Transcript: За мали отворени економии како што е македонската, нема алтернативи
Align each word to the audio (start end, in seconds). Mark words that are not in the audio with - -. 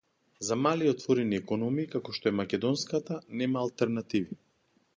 За 0.47 0.55
мали 0.61 0.87
отворени 0.91 1.37
економии 1.41 1.91
како 1.91 2.15
што 2.19 2.31
е 2.31 2.35
македонската, 2.39 3.21
нема 3.43 3.63
алтернативи 3.67 4.39